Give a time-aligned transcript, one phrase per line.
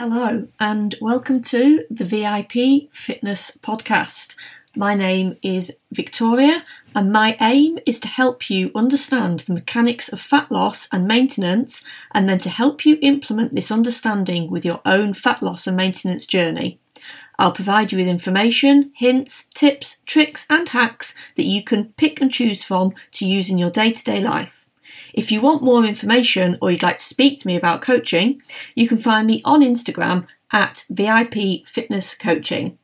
[0.00, 4.36] Hello, and welcome to the VIP Fitness Podcast.
[4.76, 10.20] My name is Victoria, and my aim is to help you understand the mechanics of
[10.20, 15.14] fat loss and maintenance, and then to help you implement this understanding with your own
[15.14, 16.78] fat loss and maintenance journey.
[17.36, 22.30] I'll provide you with information, hints, tips, tricks, and hacks that you can pick and
[22.30, 24.57] choose from to use in your day to day life.
[25.12, 28.42] If you want more information or you'd like to speak to me about coaching,
[28.74, 32.78] you can find me on Instagram at VIP Fitness Coaching.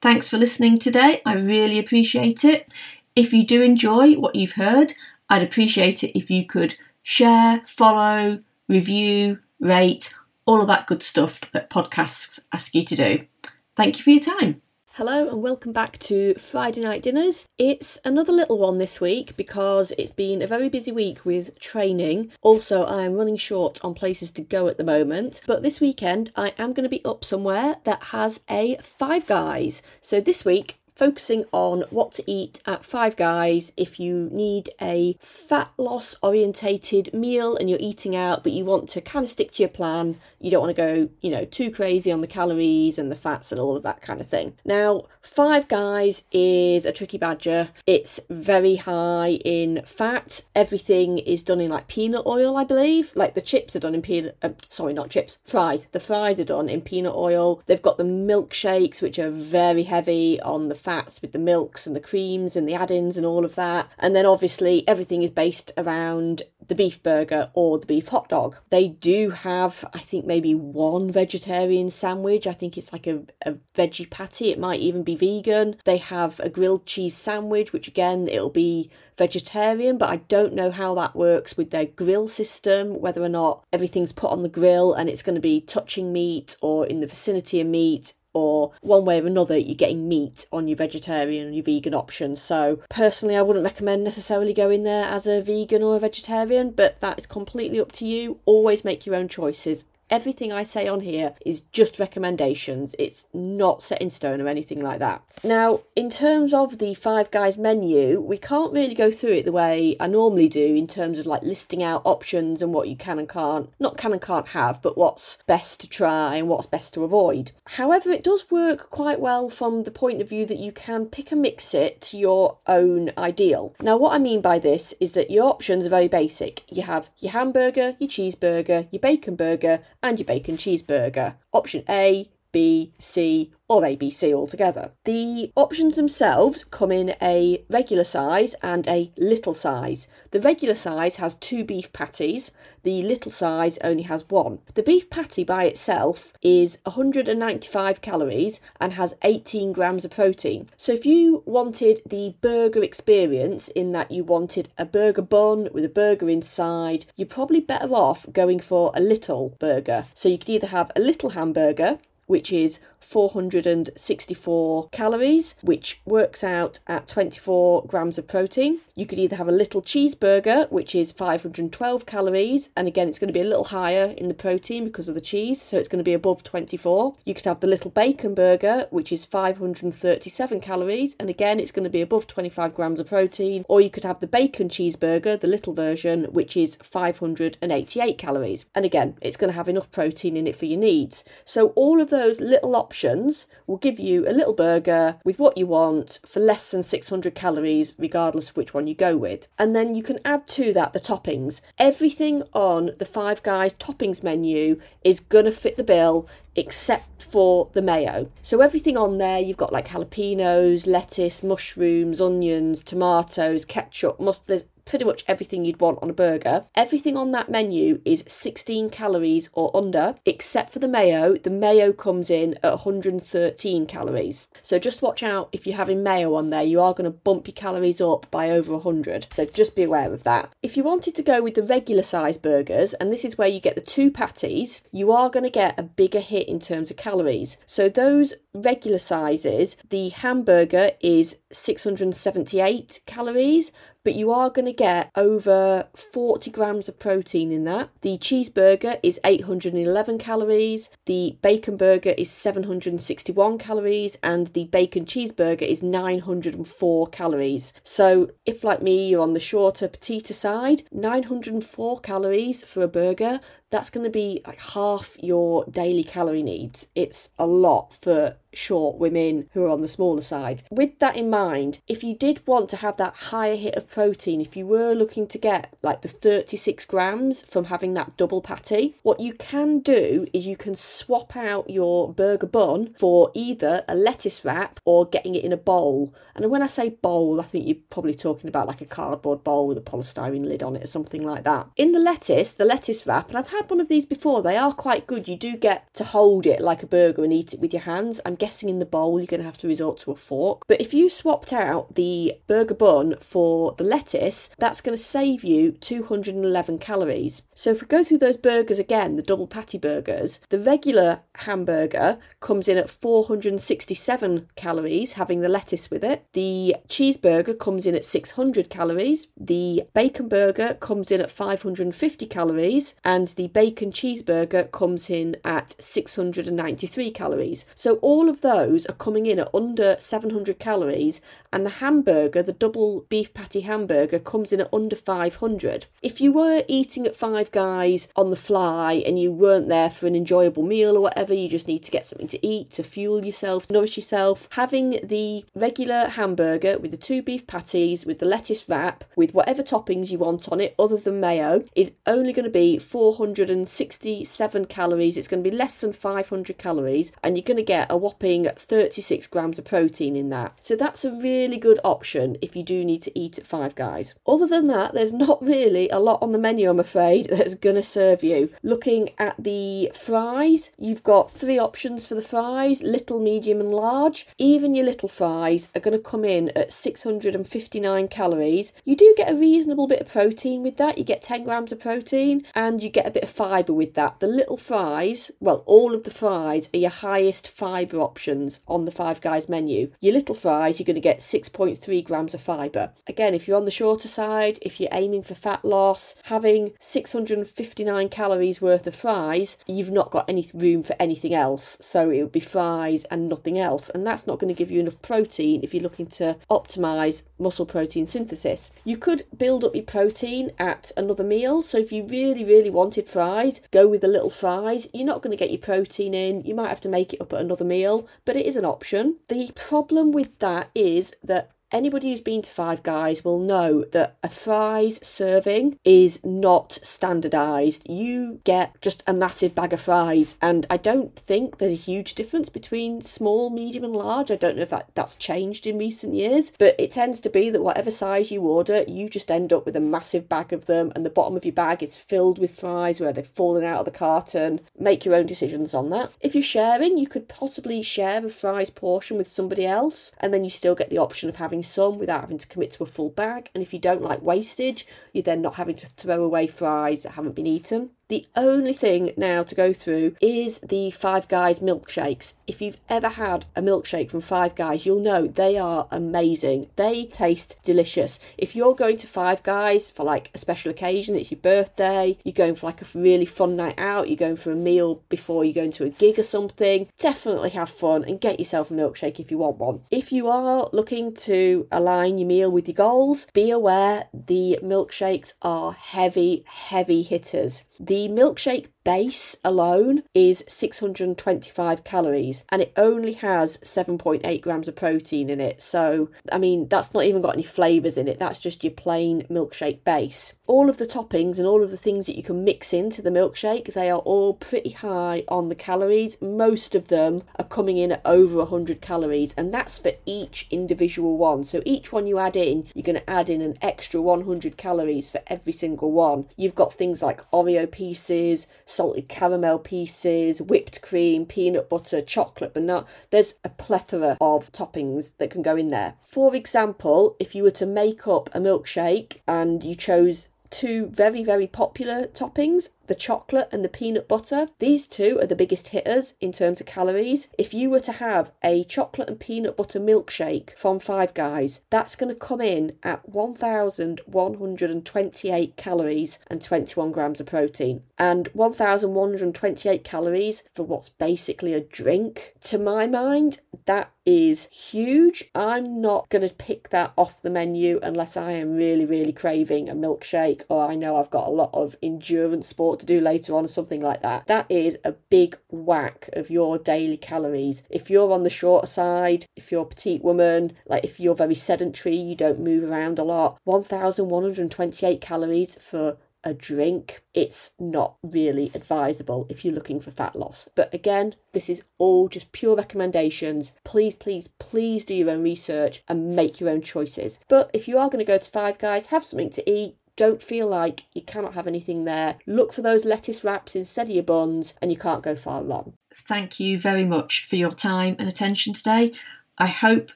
[0.00, 1.22] Thanks for listening today.
[1.24, 2.72] I really appreciate it.
[3.14, 4.94] If you do enjoy what you've heard,
[5.28, 11.40] I'd appreciate it if you could share, follow, review, rate, all of that good stuff
[11.52, 13.26] that podcasts ask you to do.
[13.74, 14.62] Thank you for your time.
[14.96, 17.44] Hello and welcome back to Friday Night Dinners.
[17.58, 22.32] It's another little one this week because it's been a very busy week with training.
[22.40, 26.54] Also, I'm running short on places to go at the moment, but this weekend I
[26.56, 29.82] am going to be up somewhere that has a Five Guys.
[30.00, 35.16] So this week focusing on what to eat at Five Guys if you need a
[35.20, 39.52] fat loss orientated meal and you're eating out, but you want to kind of stick
[39.52, 40.18] to your plan.
[40.40, 43.52] You don't want to go, you know, too crazy on the calories and the fats
[43.52, 44.54] and all of that kind of thing.
[44.64, 47.68] Now, Five Guys is a tricky badger.
[47.86, 50.42] It's very high in fat.
[50.54, 53.12] Everything is done in like peanut oil, I believe.
[53.14, 55.86] Like the chips are done in peanut, uh, sorry, not chips, fries.
[55.92, 57.62] The fries are done in peanut oil.
[57.66, 61.96] They've got the milkshakes, which are very heavy on the fats with the milks and
[61.96, 63.88] the creams and the add-ins and all of that.
[63.98, 68.56] And then obviously everything is based around the beef burger or the beef hot dog.
[68.70, 72.46] They do have, I think, maybe one vegetarian sandwich.
[72.46, 74.50] I think it's like a, a veggie patty.
[74.50, 75.76] It might even be vegan.
[75.84, 80.70] They have a grilled cheese sandwich, which again, it'll be vegetarian, but I don't know
[80.70, 84.92] how that works with their grill system, whether or not everything's put on the grill
[84.94, 89.06] and it's going to be touching meat or in the vicinity of meat or one
[89.06, 92.42] way or another you're getting meat on your vegetarian and your vegan options.
[92.42, 97.00] So personally I wouldn't recommend necessarily going there as a vegan or a vegetarian, but
[97.00, 98.38] that is completely up to you.
[98.44, 99.86] Always make your own choices.
[100.08, 102.94] Everything I say on here is just recommendations.
[102.98, 105.22] It's not set in stone or anything like that.
[105.42, 109.52] Now, in terms of the Five Guys menu, we can't really go through it the
[109.52, 113.18] way I normally do in terms of like listing out options and what you can
[113.18, 116.94] and can't, not can and can't have, but what's best to try and what's best
[116.94, 117.50] to avoid.
[117.66, 121.32] However, it does work quite well from the point of view that you can pick
[121.32, 123.74] and mix it to your own ideal.
[123.80, 126.62] Now, what I mean by this is that your options are very basic.
[126.70, 131.36] You have your hamburger, your cheeseburger, your bacon burger, and your bacon cheeseburger.
[131.52, 134.92] Option A, B, C, or ABC altogether.
[135.04, 140.08] The options themselves come in a regular size and a little size.
[140.30, 142.52] The regular size has two beef patties,
[142.82, 144.60] the little size only has one.
[144.72, 150.70] The beef patty by itself is 195 calories and has 18 grams of protein.
[150.78, 155.84] So if you wanted the burger experience in that you wanted a burger bun with
[155.84, 160.06] a burger inside, you're probably better off going for a little burger.
[160.14, 166.80] So you could either have a little hamburger which is 464 calories, which works out
[166.88, 168.80] at 24 grams of protein.
[168.96, 173.28] You could either have a little cheeseburger, which is 512 calories, and again, it's going
[173.28, 176.00] to be a little higher in the protein because of the cheese, so it's going
[176.00, 177.14] to be above 24.
[177.24, 181.84] You could have the little bacon burger, which is 537 calories, and again, it's going
[181.84, 183.64] to be above 25 grams of protein.
[183.68, 188.84] Or you could have the bacon cheeseburger, the little version, which is 588 calories, and
[188.84, 191.22] again, it's going to have enough protein in it for your needs.
[191.44, 195.58] So, all of those little options options will give you a little burger with what
[195.58, 199.48] you want for less than 600 calories, regardless of which one you go with.
[199.58, 201.60] And then you can add to that the toppings.
[201.78, 207.82] Everything on the Five Guys toppings menu is gonna fit the bill except for the
[207.82, 208.30] mayo.
[208.40, 215.04] So everything on there, you've got like jalapenos, lettuce, mushrooms, onions, tomatoes, ketchup, mustard, pretty
[215.04, 216.64] much everything you'd want on a burger.
[216.74, 221.34] Everything on that menu is 16 calories or under, except for the mayo.
[221.34, 224.46] The mayo comes in at 113 calories.
[224.62, 227.46] So just watch out if you're having mayo on there, you are going to bump
[227.46, 229.26] your calories up by over 100.
[229.32, 230.52] So just be aware of that.
[230.62, 233.60] If you wanted to go with the regular size burgers, and this is where you
[233.60, 236.96] get the two patties, you are going to get a bigger hit in terms of
[236.96, 237.58] calories.
[237.66, 243.72] So those regular sizes, the hamburger is 678 calories,
[244.06, 247.90] but you are going to get over 40 grams of protein in that.
[248.02, 255.62] The cheeseburger is 811 calories, the bacon burger is 761 calories, and the bacon cheeseburger
[255.62, 257.72] is 904 calories.
[257.82, 263.40] So, if like me, you're on the shorter, petite side, 904 calories for a burger,
[263.70, 266.86] that's going to be like half your daily calorie needs.
[266.94, 270.62] It's a lot for short women who are on the smaller side.
[270.70, 274.40] With that in mind, if you did want to have that higher hit of protein,
[274.40, 278.96] if you were looking to get like the 36 grams from having that double patty,
[279.02, 283.94] what you can do is you can swap out your burger bun for either a
[283.94, 286.14] lettuce wrap or getting it in a bowl.
[286.34, 289.66] And when I say bowl, I think you're probably talking about like a cardboard bowl
[289.66, 291.68] with a polystyrene lid on it or something like that.
[291.76, 294.72] In the lettuce, the lettuce wrap, and I've had one of these before, they are
[294.72, 295.28] quite good.
[295.28, 298.20] You do get to hold it like a burger and eat it with your hands.
[298.24, 300.62] I'm guessing in the bowl you're going to have to resort to a fork.
[300.66, 305.44] But if you swapped out the burger bun for the lettuce, that's going to save
[305.44, 307.42] you 211 calories.
[307.54, 312.18] So if we go through those burgers again, the double patty burgers, the regular hamburger
[312.40, 316.26] comes in at 467 calories, having the lettuce with it.
[316.32, 319.28] The cheeseburger comes in at 600 calories.
[319.36, 322.94] The bacon burger comes in at 550 calories.
[323.04, 327.64] And the bacon cheeseburger comes in at 693 calories.
[327.74, 331.20] So all of those are coming in at under 700 calories.
[331.52, 335.86] And the hamburger, the double beef patty hamburger, comes in at under 500.
[336.02, 340.06] If you were eating at Five Guys on the fly and you weren't there for
[340.06, 343.24] an enjoyable meal or whatever, you just need to get something to eat, to fuel
[343.24, 348.68] yourself, nourish yourself, having the regular hamburger with the two beef patties, with the lettuce
[348.68, 352.50] wrap, with whatever toppings you want on it other than mayo, is only going to
[352.50, 355.16] be 467 calories.
[355.16, 358.48] It's going to be less than 500 calories, and you're going to get a whopping
[358.56, 360.56] 36 grams of protein in that.
[360.60, 364.14] So that's a really good option if you do need to eat at Five Guys.
[364.26, 367.76] Other than that, there's not really a lot on the menu, I'm afraid, that's going
[367.76, 368.50] to serve you.
[368.62, 374.26] Looking at the fries, you've got three options for the fries little, medium, and large.
[374.38, 378.72] Even your little fries are going to come in at 659 calories.
[378.84, 381.80] You do get a reasonable bit of protein with that, you get 10 grams of
[381.80, 384.20] protein, and you get a bit of fibre with that.
[384.20, 388.92] The little fries, well, all of the fries are your highest fibre options on the
[388.92, 389.92] Five Guys menu.
[390.00, 392.92] Your little fries, you're going to get 6.3 grams of fibre.
[393.06, 398.08] Again, if you're on the shorter side, if you're aiming for fat loss, having 659
[398.08, 401.78] calories worth of fries, you've not got any room for anything else.
[401.80, 403.88] So it would be fries and nothing else.
[403.88, 407.66] And that's not going to give you enough protein if you're looking to optimize muscle
[407.66, 408.72] protein synthesis.
[408.84, 411.62] You could build up your protein at another meal.
[411.62, 414.88] So if you really, really wanted fries, go with the little fries.
[414.92, 416.42] You're not going to get your protein in.
[416.42, 419.16] You might have to make it up at another meal, but it is an option.
[419.28, 424.16] The problem with that is that Anybody who's been to Five Guys will know that
[424.22, 427.90] a fries serving is not standardized.
[427.90, 432.14] You get just a massive bag of fries, and I don't think there's a huge
[432.14, 434.30] difference between small, medium, and large.
[434.30, 437.50] I don't know if that, that's changed in recent years, but it tends to be
[437.50, 440.92] that whatever size you order, you just end up with a massive bag of them,
[440.94, 443.86] and the bottom of your bag is filled with fries where they've fallen out of
[443.86, 444.60] the carton.
[444.78, 446.12] Make your own decisions on that.
[446.20, 450.44] If you're sharing, you could possibly share a fries portion with somebody else, and then
[450.44, 453.10] you still get the option of having some without having to commit to a full
[453.10, 453.50] bag.
[453.54, 457.12] And if you don't like wastage, you're then not having to throw away fries that
[457.12, 457.90] haven't been eaten.
[458.08, 462.34] The only thing now to go through is the Five Guys milkshakes.
[462.46, 466.68] If you've ever had a milkshake from Five Guys, you'll know they are amazing.
[466.76, 468.20] They taste delicious.
[468.38, 472.32] If you're going to Five Guys for like a special occasion, it's your birthday, you're
[472.32, 475.52] going for like a really fun night out, you're going for a meal before you're
[475.52, 479.32] going to a gig or something, definitely have fun and get yourself a milkshake if
[479.32, 479.80] you want one.
[479.90, 485.32] If you are looking to align your meal with your goals, be aware the milkshakes
[485.42, 487.64] are heavy, heavy hitters.
[487.80, 495.28] The milkshake base alone is 625 calories and it only has 7.8 grams of protein
[495.28, 495.60] in it.
[495.60, 499.26] So, I mean, that's not even got any flavours in it, that's just your plain
[499.28, 500.34] milkshake base.
[500.46, 503.10] All of the toppings and all of the things that you can mix into the
[503.10, 506.22] milkshake, they are all pretty high on the calories.
[506.22, 511.16] Most of them are coming in at over 100 calories, and that's for each individual
[511.16, 511.42] one.
[511.42, 515.10] So, each one you add in, you're going to add in an extra 100 calories
[515.10, 516.26] for every single one.
[516.36, 518.46] You've got things like Oreo pieces,
[518.76, 522.84] salted caramel pieces, whipped cream, peanut butter, chocolate, banana.
[523.10, 525.94] There's a plethora of toppings that can go in there.
[526.04, 531.24] For example, if you were to make up a milkshake and you chose two very,
[531.24, 534.48] very popular toppings the chocolate and the peanut butter.
[534.58, 537.28] These two are the biggest hitters in terms of calories.
[537.38, 541.96] If you were to have a chocolate and peanut butter milkshake from Five Guys, that's
[541.96, 547.82] going to come in at 1,128 calories and 21 grams of protein.
[547.98, 552.34] And 1,128 calories for what's basically a drink.
[552.42, 555.24] To my mind, that is huge.
[555.34, 559.68] I'm not going to pick that off the menu unless I am really, really craving
[559.68, 563.34] a milkshake or I know I've got a lot of endurance sports to do later
[563.34, 564.26] on or something like that.
[564.26, 567.62] That is a big whack of your daily calories.
[567.70, 571.34] If you're on the shorter side, if you're a petite woman, like if you're very
[571.34, 578.50] sedentary, you don't move around a lot, 1128 calories for a drink, it's not really
[578.52, 580.48] advisable if you're looking for fat loss.
[580.56, 583.52] But again, this is all just pure recommendations.
[583.62, 587.20] Please, please, please do your own research and make your own choices.
[587.28, 589.76] But if you are going to go to Five Guys, have something to eat.
[589.96, 592.16] Don't feel like you cannot have anything there.
[592.26, 595.72] Look for those lettuce wraps instead of your buns, and you can't go far wrong.
[595.94, 598.92] Thank you very much for your time and attention today.
[599.38, 599.90] I hope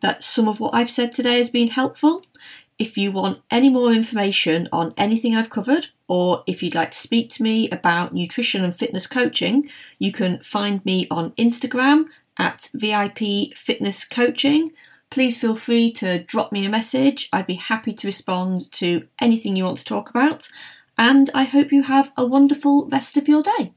[0.00, 2.24] that some of what I've said today has been helpful.
[2.78, 6.96] If you want any more information on anything I've covered, or if you'd like to
[6.96, 9.68] speak to me about nutrition and fitness coaching,
[9.98, 12.06] you can find me on Instagram
[12.38, 14.72] at VIP Fitness Coaching.
[15.12, 17.28] Please feel free to drop me a message.
[17.34, 20.48] I'd be happy to respond to anything you want to talk about.
[20.96, 23.74] And I hope you have a wonderful rest of your day.